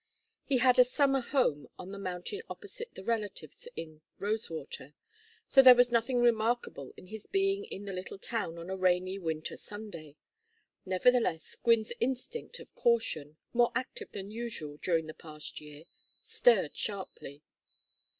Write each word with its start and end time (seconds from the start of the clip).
He 0.43 0.57
had 0.57 0.79
a 0.79 0.83
summer 0.83 1.19
home 1.21 1.67
on 1.77 1.91
the 1.91 1.99
mountain 1.99 2.41
opposite 2.49 2.89
and 2.97 3.05
relatives 3.05 3.67
in 3.75 4.01
Rosewater, 4.17 4.95
so 5.47 5.61
there 5.61 5.75
was 5.75 5.91
nothing 5.91 6.17
remarkable 6.17 6.91
in 6.97 7.05
his 7.05 7.27
being 7.27 7.65
in 7.65 7.85
the 7.85 7.93
little 7.93 8.17
town 8.17 8.57
on 8.57 8.71
a 8.71 8.75
rainy 8.75 9.19
winter 9.19 9.55
Sunday. 9.55 10.15
Nevertheless, 10.87 11.55
Gwynne's 11.55 11.93
instinct 11.99 12.59
of 12.59 12.73
caution, 12.73 13.37
more 13.53 13.71
active 13.75 14.11
than 14.11 14.31
usual 14.31 14.77
during 14.77 15.05
the 15.05 15.13
past 15.13 15.61
year, 15.61 15.83
stirred 16.23 16.75
sharply. 16.75 17.43